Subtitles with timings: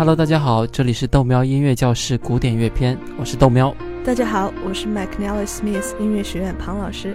[0.00, 3.76] Hello，大家好，这里是豆喵音乐教室古典乐篇，我是豆喵。
[4.02, 7.14] 大家好，我是 McNally Smith 音乐学院庞老师。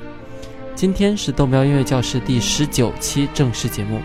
[0.76, 4.00] 今天是豆喵音乐教室第十九期正式节目。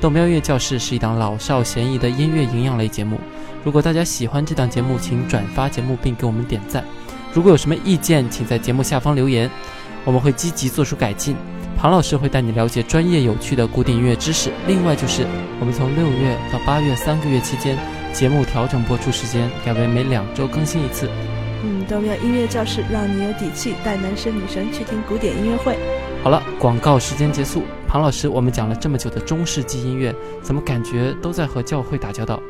[0.00, 3.20] 豆喵音乐教室是一档老少咸宜的音乐营养类节目。
[3.62, 6.82] 如果大家喜欢这档节目，请转发节目并给我们点赞。
[7.34, 9.50] 如果有什么意见，请在节目下方留言，
[10.06, 11.36] 我们会积极做出改进。
[11.76, 14.50] 庞老师会带你了解专业有趣的古典音乐知识。
[14.66, 15.26] 另外就是
[15.60, 17.76] 我们从六月到八月三个月期间，
[18.12, 21.08] 节目调整播出时间，改为每两周更新一次。
[21.64, 25.78] 嗯，豆喵音乐教室让你有底气带男神女神去听古典音乐会。
[26.22, 27.62] 好了，广告时间结束。
[27.88, 32.40] 庞老师，我们讲了这么久的中世纪音乐，怎么感觉都在和教会打交道？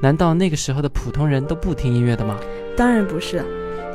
[0.00, 2.36] 难道那个时候的普通人都不听音乐的吗？
[2.76, 3.44] 当然不是。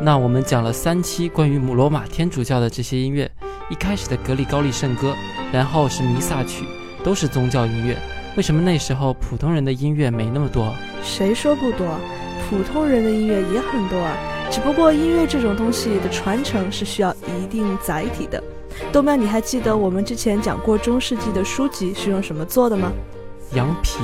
[0.02, 3.30] 那我们讲了三期关于罗马天主教的这些音乐，
[3.70, 5.16] 一开始的格里高利圣歌，
[5.52, 6.66] 然后是弥撒曲，
[7.04, 7.98] 都是宗教音乐。
[8.36, 10.74] 为什么那时候普通人的音乐没那么多？
[11.06, 11.88] 谁说不多？
[12.50, 14.18] 普通人的音乐也很多啊。
[14.52, 18.44] 只不过音乐这种东西的传承是需要一定载体的。
[18.92, 22.92] 豆苗，你还记得我们之前讲过中世纪的书籍是用什么做的吗？
[23.54, 24.00] 羊皮。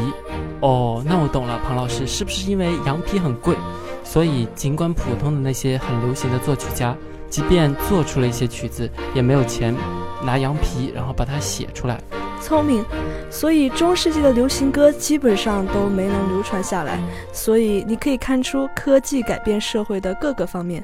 [0.61, 3.55] 哦，那我懂了，庞老师，是不是因为羊皮很贵？
[4.03, 6.95] 所以，尽管普通的那些很流行的作曲家，
[7.29, 9.75] 即便做出了一些曲子，也没有钱
[10.23, 12.01] 拿羊皮，然后把它写出来。
[12.41, 12.83] 聪明，
[13.29, 16.99] 所以中世纪的流行歌基本上都没能流传下来。
[17.31, 20.83] 所以你可以看出科技改变社会的各个方面。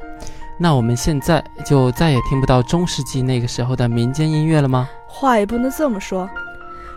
[0.60, 4.90] 那我们现在就再也听不到中世纪那个时候的民间音乐了吗？
[5.08, 6.30] 话也不能这么说。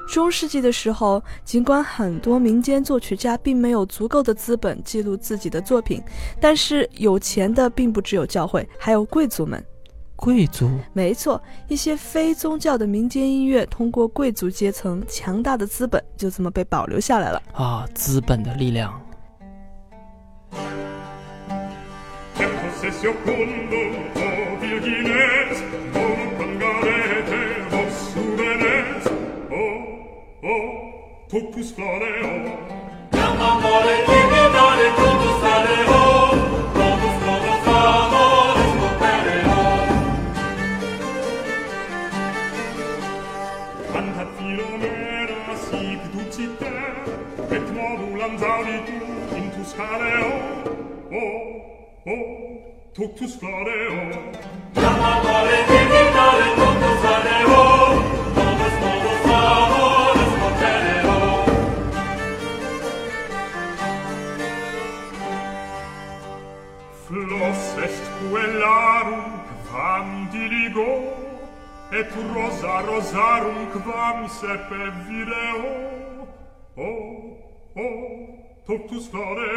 [0.08, 6.02] 中世纪的时候，尽管很多民间作曲家并没有足够的资本记录自己的作品，
[6.40, 9.64] 但是有钱的并不只有教会，还有贵族们。
[10.20, 10.70] 贵族？
[10.92, 17.42] 没错，一些非宗教的民间音乐，通过贵族阶层强大的资本，就这么被保留下来了。
[17.54, 19.00] 啊，资本的力量。
[49.90, 50.30] clareo,
[51.10, 51.32] oh,
[52.06, 52.26] oh, oh
[52.94, 53.94] tuctus clareo.
[54.14, 54.80] Oh.
[54.80, 57.94] Lama mare divinare, tuctus clareo, oh.
[58.36, 61.16] novus novus amores potereo.
[67.06, 69.24] Flos est puellarum,
[69.68, 70.92] quam diligo,
[71.90, 75.62] et rosa rosarum, quam sepe vireo,
[76.76, 77.36] oh,
[77.74, 79.56] oh, top story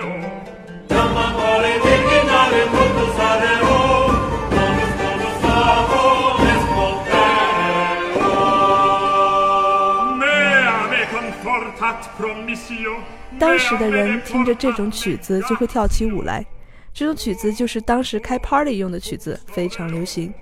[13.39, 16.45] 当时的人听着这种曲子就会跳起舞来，
[16.93, 20.33] 这种曲子就是当时开 party 用的曲子，非常流行，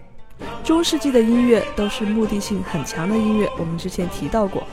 [0.64, 4.64] 中世纪的音乐都是目的性很强的音乐，我们之前提到过。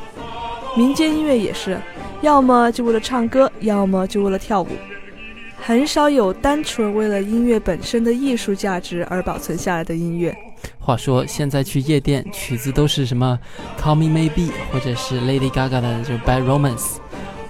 [0.79, 1.77] 民间音乐也是，
[2.23, 4.69] 要么就为了唱歌，要么就为了跳舞，
[5.61, 10.33] 很少有单纯为了音乐本身的艺术价值而保存下来的音乐。
[10.79, 13.37] 话说，现在去夜店，曲子都是什么
[13.83, 16.77] 《Call Me Maybe》或者是 Lady Gaga 的就《Bad Romance》。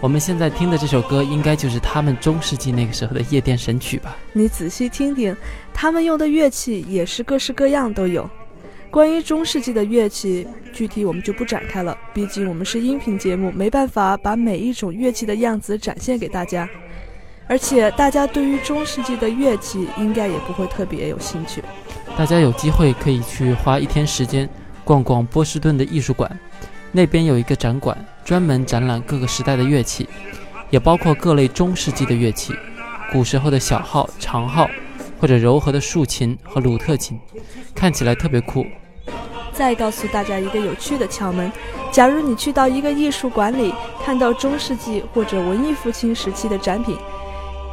[0.00, 4.16] 我们现在听的这首歌，应该就是他们中世纪那个时候的夜店神曲吧？
[4.32, 5.36] 你仔细听听，
[5.74, 8.26] 他们用的乐器也是各式各样都有。
[8.90, 16.68] 关于中世纪的乐器，具体我们就不展开了，毕竟我们是音频节目，没办法把每一种乐器的样子展现给大家。
[17.46, 21.62] 而且大家对于中世纪的乐器应该也不会特别有兴趣。
[22.16, 24.48] 大家有机会可以去花一天时间
[24.84, 26.30] 逛逛波士顿的艺术馆，
[26.90, 30.08] 那边有一个展馆，专门展览各个时代的乐器，
[30.70, 32.54] 也包括各类中世纪的乐器，
[33.12, 34.68] 古时候的小号、长号，
[35.20, 37.18] 或者柔和的竖琴和鲁特琴，
[37.74, 38.64] 看起来特别酷。
[39.52, 41.50] 再告诉大家一个有趣的窍门：
[41.90, 43.74] 假如你去到一个艺术馆里，
[44.04, 46.96] 看到中世纪或者文艺复兴时期的展品，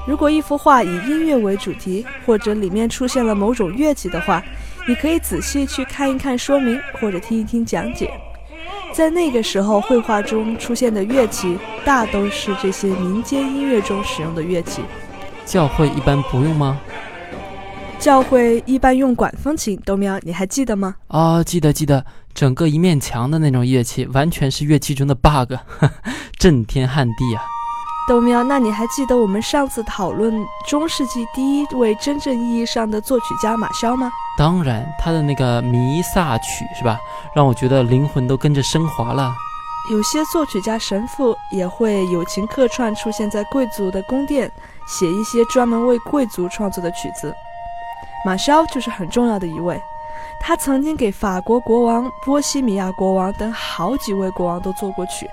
[0.07, 4.43] 如果一幅画以音乐为主题，或者里面出现了某种乐器的话，
[4.87, 8.11] 你可以仔细去看一看说明，或者听一听讲解。
[8.91, 14.81] 在那个时候，绘画中出现的乐器大都是这些民间音乐中使用的乐器。
[15.45, 16.79] 教会一般不用吗？
[18.05, 20.93] 教会一般用管风琴，豆苗，你还记得吗？
[21.07, 22.05] 哦，记得记得，
[22.35, 25.55] 整个一面墙的那种乐器，完全是乐器中的 bug，
[26.37, 27.41] 震天撼地啊！
[28.07, 30.31] 豆苗，那你还记得我们上次讨论
[30.67, 34.11] 中世纪第一位真正意义上的作曲家马肖吗？
[34.37, 36.99] 当然，他的那个弥撒曲是吧，
[37.35, 39.33] 让我觉得灵魂都跟着升华了。
[39.89, 44.51] 有些作曲家神父也会友情客串，出现在贵族的宫殿，
[44.85, 47.33] 写一些专门为贵族创作的曲子。
[48.25, 49.79] 马肖就是很重要的一位，
[50.41, 55.29] 他曾经给法国国王、波西米亚国王等好几位国王都作过曲。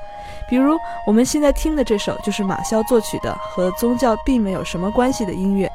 [0.47, 5.72] 比如我们现在听的这首，就是马肖作曲的，和宗教并没有什么关系的音乐。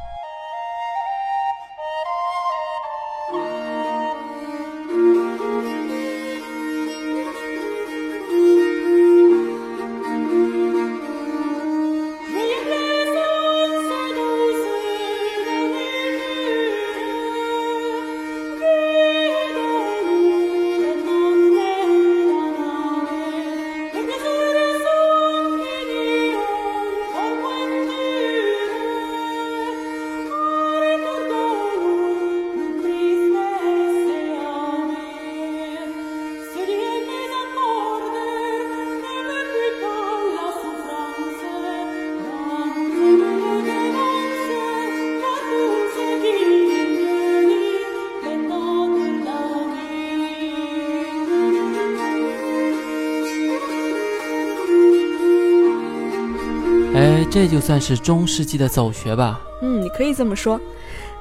[57.30, 59.40] 这就算是中世纪的走穴吧。
[59.62, 60.60] 嗯，你可以这么说。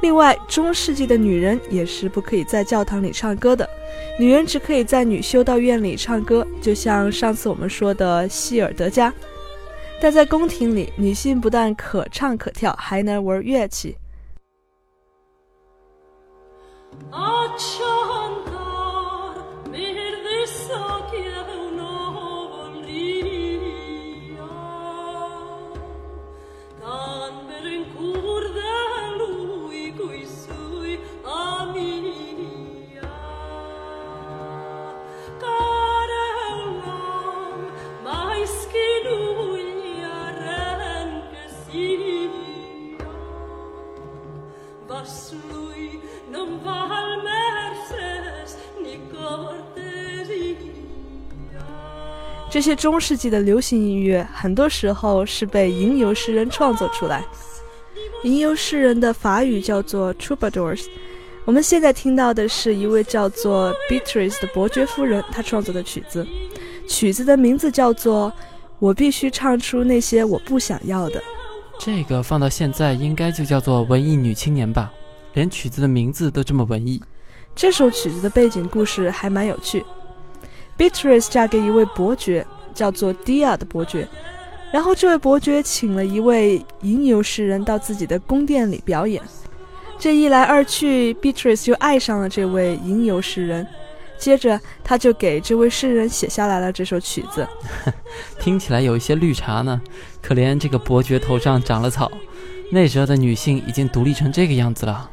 [0.02, 3.68] 另外，中世纪的女人也是不可以在教堂里唱歌的，
[4.18, 9.12] 女人只可以在女修道院里唱歌，就像上次我们说的希尔德加。
[10.00, 13.96] 但在宫廷里，女性不但可唱可跳，还能玩乐器。
[52.56, 57.22] 这些中世纪的流行音乐，很多时候是被吟游诗人创作出来。
[58.22, 60.86] 吟游诗人的法语叫做 troubadours。
[61.44, 66.26] 我们现在听到的是一位叫做 Beatrice 的伯爵夫人，她创作的曲子。
[66.88, 68.32] 曲子的名字叫做
[68.78, 71.20] 《我必须唱出那些我不想要的》。
[71.78, 74.90] 这个放到现在应该就叫做文艺女青年吧？
[75.34, 77.02] 连曲子的名字都这么文艺。
[77.54, 79.84] 这首曲子的背景故事还蛮有趣。
[80.78, 84.06] Beatrice 嫁给一位伯爵，叫做 Dia 的伯爵。
[84.72, 89.22] 然后这位伯爵请了一位吟游诗人到自己的宫殿里表演。
[89.98, 93.66] 这一来二去，Beatrice 就爱上了这位吟游诗人。
[94.18, 97.46] 接着他就给这位诗人写下来了这首曲子。
[98.40, 99.80] 听起来有一些绿茶呢。
[100.22, 102.10] 可怜这个伯爵头上长了草。
[102.70, 105.10] 那时候的女性已经独立成这个样子了。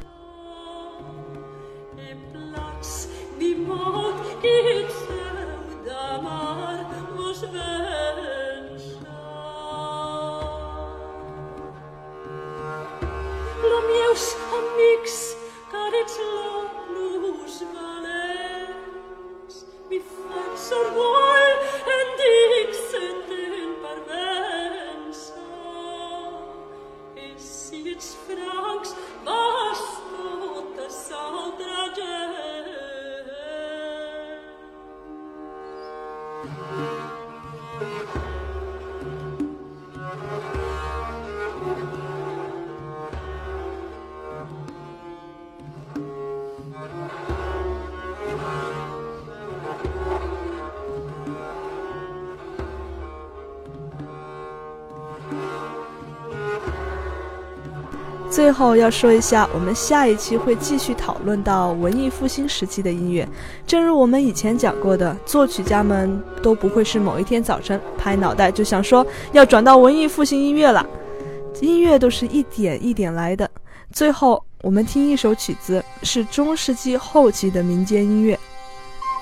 [36.45, 38.42] Thank you.
[58.33, 63.29] 最后要说一下，我们下一期会继续讨论到文艺复兴时期的音乐。
[63.67, 70.83] 正如我们以前讲过的，作曲家们都不会是某一天早晨拍脑袋就想说要转到文艺复兴音乐了，
[71.61, 73.47] 音乐都是一点一点来的。
[73.91, 78.39] 最后，我们听一首曲子，是中世纪后期的民间音乐，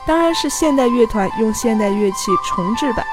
[0.07, 3.05] 当然是现代乐团用现代乐器重制版，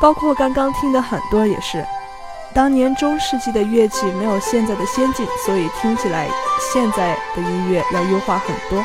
[0.00, 1.84] 包括刚刚听的很多也是。
[2.54, 6.28] 当年中世纪的乐器没有现在的先进，所以听起来
[6.72, 8.84] 现在的音乐要优化很多。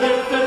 [0.00, 0.43] live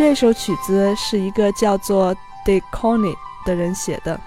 [0.00, 3.14] 这首曲子是一个叫做 d e c o n i
[3.44, 4.18] 的人写的，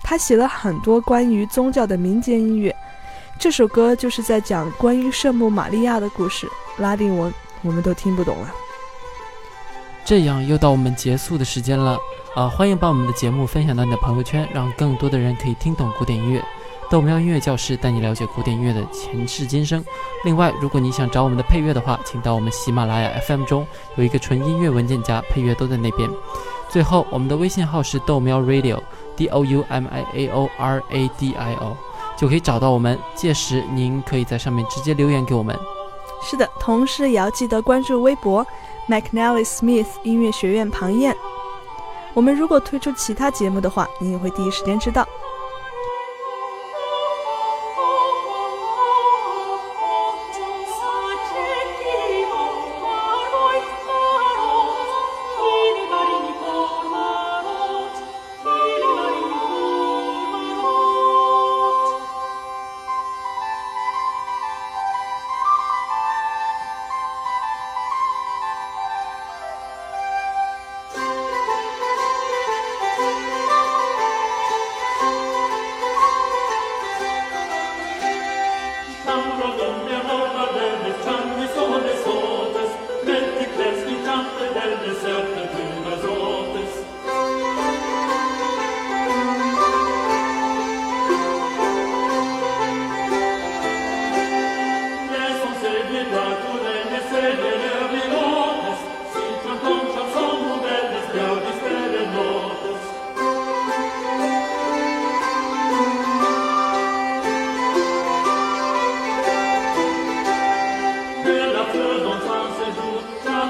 [0.00, 2.72] 他写了很多关于宗教的民间音乐。
[3.36, 8.54] 这首歌就是在讲关于圣母玛利亚的故事，拉丁文我们都听不懂了。
[10.04, 11.98] 这样又到我们结束的时间了
[12.36, 12.48] 啊！
[12.48, 16.40] 欢迎把我们的节目分享到你的朋友圈，让更多的人可以听懂古典音乐。
[16.88, 19.84] 豆苗音乐教室带你了解古典音乐的前世今生。
[20.24, 23.66] 另外，如果你想找我们的配乐的话，请到我们喜马拉雅 FM 中
[23.96, 26.08] 有一个纯音乐文件夹，配乐都在那边。
[26.68, 31.76] 最后，我们的微信号是豆苗 Radio，D O U M I A O R A D I O，
[32.16, 32.96] 就可以找到我们。
[33.16, 35.58] 届时您可以在上面直接留言给我们。
[36.22, 38.46] 是的，同时也要记得关注微博
[38.88, 41.16] McNally Smith 音乐学院庞燕。
[42.14, 45.06] 我们如果推出其他节目的话，你也会第一时间知道。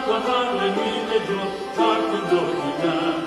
[0.09, 1.39] وطن میل جو
[1.77, 3.26] ترک دو دیدن